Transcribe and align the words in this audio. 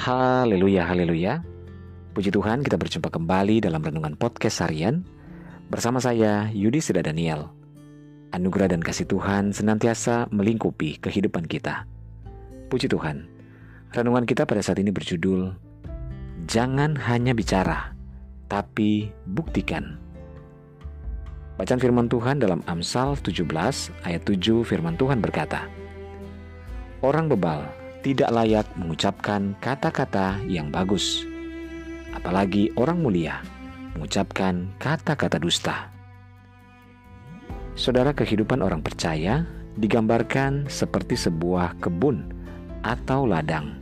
Haleluya, 0.00 0.88
haleluya. 0.88 1.44
Puji 2.16 2.32
Tuhan 2.32 2.64
kita 2.64 2.80
berjumpa 2.80 3.12
kembali 3.12 3.60
dalam 3.60 3.84
Renungan 3.84 4.16
Podcast 4.16 4.64
Harian 4.64 5.04
bersama 5.68 6.00
saya 6.00 6.48
Yudi 6.56 6.80
Sida 6.80 7.04
Daniel. 7.04 7.52
Anugerah 8.32 8.72
dan 8.72 8.80
kasih 8.80 9.04
Tuhan 9.04 9.52
senantiasa 9.52 10.24
melingkupi 10.32 10.96
kehidupan 11.04 11.44
kita. 11.44 11.84
Puji 12.72 12.88
Tuhan. 12.88 13.28
Renungan 13.92 14.24
kita 14.24 14.48
pada 14.48 14.64
saat 14.64 14.80
ini 14.80 14.88
berjudul 14.88 15.52
Jangan 16.48 16.96
hanya 17.04 17.36
bicara, 17.36 17.92
tapi 18.48 19.12
buktikan. 19.28 20.00
Bacaan 21.60 21.76
firman 21.76 22.08
Tuhan 22.08 22.40
dalam 22.40 22.64
Amsal 22.64 23.20
17 23.20 23.44
ayat 24.08 24.22
7 24.24 24.64
firman 24.64 24.96
Tuhan 24.96 25.20
berkata, 25.20 25.68
Orang 27.04 27.28
bebal 27.28 27.79
tidak 28.00 28.32
layak 28.32 28.66
mengucapkan 28.80 29.52
kata-kata 29.60 30.40
yang 30.48 30.72
bagus, 30.72 31.28
apalagi 32.16 32.72
orang 32.80 33.04
mulia 33.04 33.44
mengucapkan 33.92 34.72
kata-kata 34.80 35.36
dusta. 35.36 35.92
Saudara, 37.76 38.16
kehidupan 38.16 38.64
orang 38.64 38.80
percaya 38.80 39.44
digambarkan 39.76 40.68
seperti 40.68 41.16
sebuah 41.16 41.76
kebun 41.80 42.28
atau 42.84 43.28
ladang. 43.28 43.76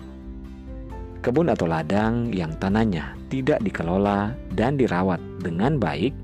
Kebun 1.22 1.50
atau 1.50 1.66
ladang 1.66 2.30
yang 2.30 2.54
tanahnya 2.62 3.18
tidak 3.26 3.58
dikelola 3.62 4.34
dan 4.54 4.78
dirawat 4.78 5.18
dengan 5.42 5.78
baik, 5.78 6.14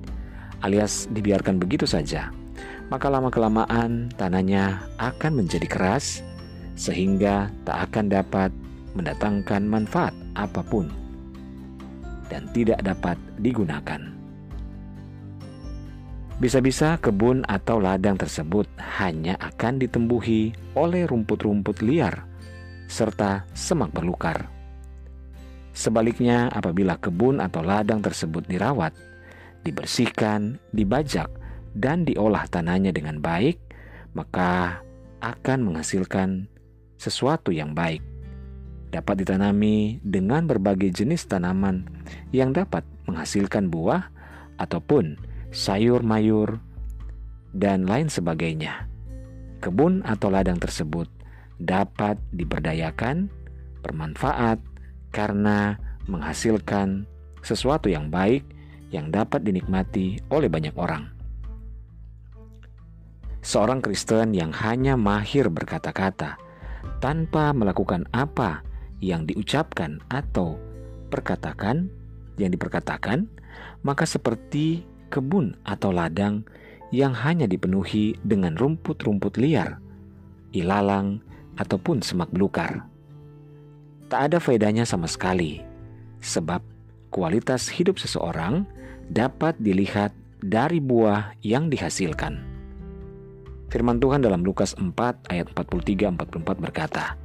alias 0.63 1.11
dibiarkan 1.11 1.59
begitu 1.59 1.87
saja, 1.87 2.31
maka 2.91 3.11
lama-kelamaan 3.11 4.11
tanahnya 4.15 4.83
akan 5.03 5.43
menjadi 5.43 5.67
keras 5.67 6.23
sehingga 6.75 7.51
tak 7.67 7.91
akan 7.91 8.07
dapat 8.11 8.51
mendatangkan 8.95 9.63
manfaat 9.67 10.15
apa 10.39 10.63
pun 10.63 10.91
dan 12.31 12.47
tidak 12.55 12.83
dapat 12.83 13.19
digunakan. 13.39 14.01
Bisa-bisa 16.35 16.99
kebun 16.99 17.47
atau 17.47 17.79
ladang 17.79 18.19
tersebut 18.19 18.67
hanya 18.99 19.39
akan 19.39 19.79
ditembuhi 19.79 20.75
oleh 20.75 21.07
rumput-rumput 21.07 21.79
liar 21.87 22.27
serta 22.91 23.47
semak 23.55 23.95
belukar. 23.95 24.51
Sebaliknya, 25.75 26.51
apabila 26.51 26.99
kebun 26.99 27.43
atau 27.43 27.63
ladang 27.63 28.03
tersebut 28.03 28.47
dirawat, 28.47 28.95
dibersihkan, 29.67 30.59
dibajak, 30.71 31.31
dan 31.75 32.07
diolah 32.07 32.47
tanahnya 32.47 32.95
dengan 32.95 33.19
baik, 33.19 33.59
maka 34.15 34.79
akan 35.19 35.71
menghasilkan 35.71 36.47
sesuatu 36.97 37.51
yang 37.51 37.73
baik. 37.73 38.03
Dapat 38.95 39.27
ditanami 39.27 39.99
dengan 40.07 40.47
berbagai 40.47 40.95
jenis 40.95 41.27
tanaman 41.27 41.87
yang 42.31 42.55
dapat 42.55 42.87
menghasilkan 43.11 43.67
buah 43.67 44.07
ataupun 44.57 45.19
sayur 45.51 46.07
mayur 46.07 46.63
dan 47.55 47.87
lain 47.87 48.07
sebagainya. 48.07 48.87
Kebun 49.59 50.03
atau 50.07 50.31
ladang 50.31 50.59
tersebut 50.59 51.11
dapat 51.59 52.19
diberdayakan, 52.35 53.31
bermanfaat 53.83 54.59
karena 55.15 55.79
menghasilkan 56.11 57.07
sesuatu 57.41 57.89
yang 57.89 58.11
baik 58.11 58.45
yang 58.91 59.11
dapat 59.11 59.43
dinikmati 59.43 60.23
oleh 60.31 60.47
banyak 60.51 60.75
orang. 60.79 61.11
Seorang 63.45 63.85
Kristen 63.85 64.33
yang 64.33 64.55
hanya 64.57 64.97
mahir 64.97 65.53
berkata-kata 65.53 66.41
tanpa 66.99 67.55
melakukan 67.55 68.07
apa 68.15 68.63
yang 69.03 69.27
diucapkan 69.29 70.01
atau 70.09 70.57
perkatakan 71.13 71.91
yang 72.41 72.51
diperkatakan, 72.51 73.31
maka 73.87 74.03
seperti 74.09 74.83
kebun 75.13 75.55
atau 75.63 75.95
ladang 75.95 76.43
yang 76.91 77.15
hanya 77.15 77.47
dipenuhi 77.47 78.19
dengan 78.23 78.59
rumput-rumput 78.59 79.39
liar, 79.39 79.79
ilalang, 80.55 81.23
ataupun 81.59 82.03
semak 82.03 82.31
belukar. 82.35 82.87
Tak 84.11 84.31
ada 84.31 84.39
faedahnya 84.43 84.87
sama 84.87 85.07
sekali, 85.07 85.63
sebab 86.23 86.63
kualitas 87.15 87.71
hidup 87.71 87.99
seseorang 87.99 88.67
dapat 89.11 89.55
dilihat 89.59 90.11
dari 90.43 90.79
buah 90.83 91.35
yang 91.41 91.71
dihasilkan. 91.71 92.54
Firman 93.75 93.99
Tuhan 93.99 94.23
dalam 94.23 94.47
Lukas 94.47 94.79
4 94.79 95.35
ayat 95.35 95.51
43-44 95.51 96.63
berkata, 96.63 97.19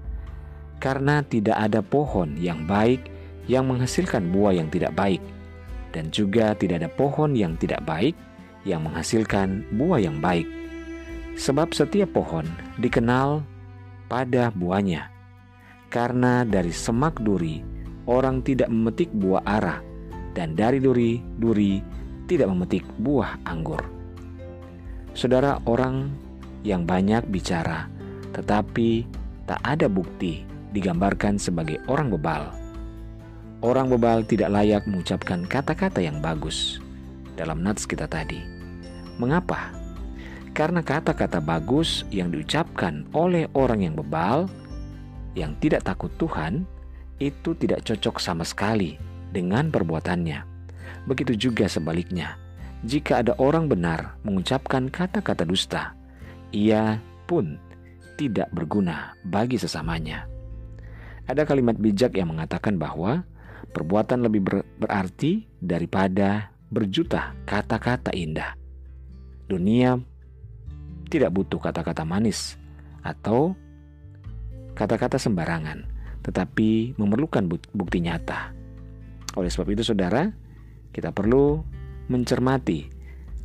Karena 0.82 1.22
tidak 1.22 1.54
ada 1.54 1.86
pohon 1.86 2.34
yang 2.42 2.66
baik 2.66 3.06
yang 3.46 3.70
menghasilkan 3.70 4.34
buah 4.34 4.58
yang 4.58 4.66
tidak 4.74 4.98
baik, 4.98 5.22
dan 5.94 6.10
juga 6.10 6.58
tidak 6.58 6.82
ada 6.82 6.90
pohon 6.90 7.38
yang 7.38 7.54
tidak 7.62 7.86
baik 7.86 8.18
yang 8.66 8.82
menghasilkan 8.82 9.62
buah 9.78 10.02
yang 10.02 10.18
baik. 10.18 10.50
Sebab 11.38 11.70
setiap 11.70 12.18
pohon 12.18 12.50
dikenal 12.82 13.46
pada 14.10 14.50
buahnya. 14.50 15.06
Karena 15.94 16.42
dari 16.50 16.74
semak 16.74 17.22
duri 17.22 17.62
orang 18.10 18.42
tidak 18.42 18.74
memetik 18.74 19.14
buah 19.14 19.46
ara, 19.46 19.86
dan 20.34 20.58
dari 20.58 20.82
duri 20.82 21.22
duri 21.38 21.78
tidak 22.26 22.50
memetik 22.50 22.82
buah 22.98 23.38
anggur. 23.46 23.86
Saudara, 25.14 25.62
orang 25.70 26.29
yang 26.64 26.84
banyak 26.84 27.24
bicara, 27.32 27.88
tetapi 28.36 29.08
tak 29.48 29.60
ada 29.66 29.88
bukti 29.90 30.44
digambarkan 30.76 31.42
sebagai 31.42 31.82
orang 31.90 32.14
bebal. 32.14 32.54
Orang 33.60 33.92
bebal 33.92 34.24
tidak 34.24 34.56
layak 34.56 34.88
mengucapkan 34.88 35.44
kata-kata 35.44 36.00
yang 36.00 36.24
bagus 36.24 36.80
dalam 37.36 37.60
nats 37.60 37.84
kita 37.84 38.08
tadi. 38.08 38.40
Mengapa? 39.20 39.76
Karena 40.56 40.80
kata-kata 40.80 41.44
bagus 41.44 42.08
yang 42.12 42.32
diucapkan 42.32 43.04
oleh 43.12 43.52
orang 43.56 43.84
yang 43.84 43.96
bebal, 44.00 44.48
yang 45.36 45.56
tidak 45.60 45.84
takut 45.84 46.12
Tuhan, 46.16 46.64
itu 47.20 47.52
tidak 47.60 47.84
cocok 47.84 48.16
sama 48.20 48.48
sekali 48.48 48.96
dengan 49.36 49.68
perbuatannya. 49.72 50.40
Begitu 51.04 51.36
juga 51.36 51.68
sebaliknya, 51.68 52.40
jika 52.88 53.20
ada 53.20 53.36
orang 53.44 53.68
benar 53.68 54.16
mengucapkan 54.24 54.88
kata-kata 54.88 55.44
dusta, 55.44 55.99
ia 56.52 56.98
pun 57.30 57.58
tidak 58.18 58.52
berguna 58.52 59.16
bagi 59.24 59.56
sesamanya. 59.56 60.28
Ada 61.30 61.46
kalimat 61.46 61.78
bijak 61.78 62.18
yang 62.18 62.34
mengatakan 62.34 62.76
bahwa 62.76 63.24
perbuatan 63.70 64.26
lebih 64.26 64.42
ber 64.42 64.56
berarti 64.82 65.46
daripada 65.62 66.52
berjuta 66.74 67.38
kata-kata 67.46 68.12
indah. 68.12 68.58
Dunia 69.46 69.98
tidak 71.10 71.34
butuh 71.34 71.58
kata-kata 71.62 72.06
manis 72.06 72.58
atau 73.02 73.54
kata-kata 74.78 75.18
sembarangan, 75.18 75.86
tetapi 76.26 76.98
memerlukan 76.98 77.46
bukti 77.50 78.00
nyata. 78.04 78.54
Oleh 79.38 79.50
sebab 79.50 79.70
itu, 79.74 79.82
saudara, 79.86 80.30
kita 80.94 81.14
perlu 81.14 81.62
mencermati 82.10 82.90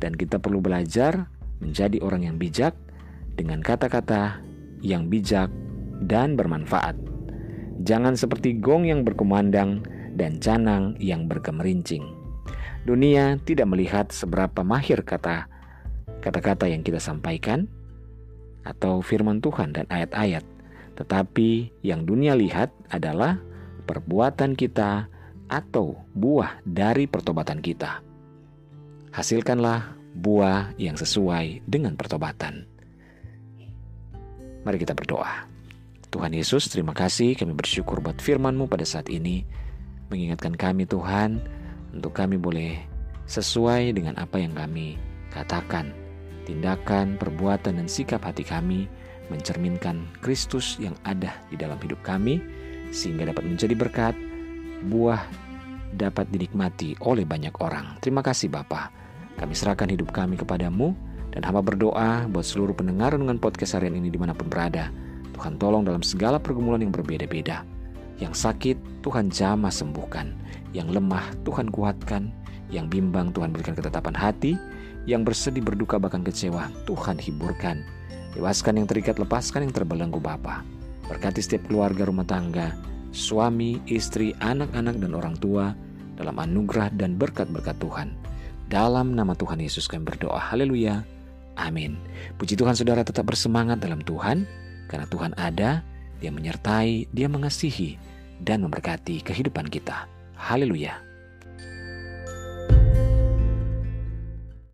dan 0.01 0.13
kita 0.13 0.41
perlu 0.41 0.61
belajar 0.61 1.29
menjadi 1.61 2.01
orang 2.01 2.27
yang 2.29 2.37
bijak 2.37 2.73
dengan 3.35 3.59
kata-kata 3.59 4.39
yang 4.79 5.07
bijak 5.11 5.51
dan 6.03 6.35
bermanfaat. 6.35 6.95
Jangan 7.83 8.15
seperti 8.15 8.57
gong 8.57 8.87
yang 8.87 9.03
berkumandang 9.03 9.83
dan 10.15 10.39
canang 10.39 10.95
yang 10.97 11.27
berkemerincing. 11.27 12.07
Dunia 12.87 13.35
tidak 13.43 13.67
melihat 13.67 14.09
seberapa 14.15 14.63
mahir 14.63 15.03
kata 15.03 15.51
kata-kata 16.25 16.65
yang 16.65 16.81
kita 16.81 16.97
sampaikan 16.97 17.69
atau 18.65 19.05
firman 19.05 19.37
Tuhan 19.45 19.77
dan 19.77 19.85
ayat-ayat, 19.93 20.41
tetapi 20.97 21.69
yang 21.85 22.01
dunia 22.09 22.33
lihat 22.33 22.73
adalah 22.89 23.37
perbuatan 23.85 24.57
kita 24.57 25.05
atau 25.45 26.01
buah 26.17 26.65
dari 26.65 27.05
pertobatan 27.05 27.61
kita. 27.61 28.01
Hasilkanlah 29.13 29.93
buah 30.17 30.73
yang 30.81 30.97
sesuai 30.97 31.61
dengan 31.69 31.93
pertobatan. 31.93 32.65
Mari 34.65 34.81
kita 34.81 34.97
berdoa. 34.97 35.45
Tuhan 36.09 36.33
Yesus, 36.33 36.65
terima 36.73 36.89
kasih 36.97 37.37
kami 37.37 37.53
bersyukur 37.53 38.01
buat 38.01 38.17
firman-Mu 38.17 38.65
pada 38.65 38.81
saat 38.81 39.13
ini. 39.13 39.45
Mengingatkan 40.09 40.57
kami 40.57 40.89
Tuhan, 40.89 41.37
untuk 41.93 42.17
kami 42.17 42.41
boleh 42.41 42.81
sesuai 43.29 43.93
dengan 43.93 44.17
apa 44.17 44.41
yang 44.41 44.57
kami 44.57 44.97
katakan. 45.29 45.93
Tindakan, 46.49 47.21
perbuatan, 47.21 47.77
dan 47.77 47.85
sikap 47.85 48.25
hati 48.25 48.41
kami 48.41 48.89
mencerminkan 49.29 50.09
Kristus 50.21 50.81
yang 50.81 50.97
ada 51.05 51.33
di 51.53 51.61
dalam 51.61 51.77
hidup 51.77 52.01
kami, 52.01 52.41
sehingga 52.89 53.29
dapat 53.29 53.45
menjadi 53.45 53.77
berkat, 53.77 54.15
buah 54.89 55.21
dapat 55.93 56.25
dinikmati 56.33 56.97
oleh 57.05 57.21
banyak 57.21 57.53
orang. 57.61 58.01
Terima 58.01 58.25
kasih 58.25 58.49
Bapa. 58.49 58.89
Kami 59.37 59.53
serahkan 59.53 59.93
hidup 59.93 60.09
kami 60.09 60.41
kepadamu, 60.41 60.97
dan 61.35 61.43
hamba 61.43 61.59
berdoa 61.59 62.31
buat 62.31 62.47
seluruh 62.47 62.71
pendengar 62.71 63.11
dengan 63.11 63.35
podcast 63.35 63.75
harian 63.75 63.99
ini 63.99 64.07
di 64.07 64.15
mana 64.15 64.31
pun 64.31 64.47
berada. 64.47 64.87
Tuhan 65.35 65.59
tolong 65.59 65.83
dalam 65.83 65.99
segala 65.99 66.39
pergumulan 66.39 66.79
yang 66.79 66.95
berbeda-beda. 66.95 67.67
Yang 68.23 68.47
sakit 68.47 69.03
Tuhan 69.03 69.27
jamah 69.27 69.67
sembuhkan, 69.67 70.31
yang 70.71 70.87
lemah 70.87 71.35
Tuhan 71.43 71.67
kuatkan, 71.67 72.31
yang 72.71 72.87
bimbang 72.87 73.35
Tuhan 73.35 73.51
berikan 73.51 73.75
ketetapan 73.75 74.15
hati, 74.15 74.55
yang 75.03 75.27
bersedih 75.27 75.59
berduka 75.59 75.99
bahkan 75.99 76.23
kecewa 76.23 76.71
Tuhan 76.87 77.19
hiburkan. 77.19 77.83
Bebaskan 78.39 78.79
yang 78.79 78.87
terikat, 78.87 79.19
lepaskan 79.19 79.67
yang 79.67 79.75
terbelenggu 79.75 80.23
Bapa. 80.23 80.63
Berkati 81.11 81.43
setiap 81.43 81.67
keluarga 81.67 82.07
rumah 82.07 82.23
tangga, 82.23 82.71
suami, 83.11 83.83
istri, 83.91 84.31
anak-anak 84.39 84.99
dan 85.03 85.11
orang 85.11 85.35
tua 85.35 85.75
dalam 86.15 86.39
anugerah 86.39 86.95
dan 86.95 87.19
berkat-berkat 87.19 87.75
Tuhan. 87.83 88.15
Dalam 88.71 89.13
nama 89.13 89.35
Tuhan 89.35 89.59
Yesus 89.59 89.85
kami 89.85 90.07
berdoa. 90.07 90.39
Haleluya. 90.39 91.14
Amin. 91.55 91.95
Puji 92.35 92.59
Tuhan 92.59 92.75
saudara 92.75 93.05
tetap 93.05 93.27
bersemangat 93.31 93.79
dalam 93.79 94.03
Tuhan, 94.03 94.43
karena 94.91 95.07
Tuhan 95.07 95.31
ada, 95.39 95.83
Dia 96.19 96.31
menyertai, 96.31 97.11
Dia 97.11 97.27
mengasihi, 97.31 97.95
dan 98.43 98.63
memberkati 98.67 99.23
kehidupan 99.23 99.71
kita. 99.71 100.07
Haleluya. 100.35 101.04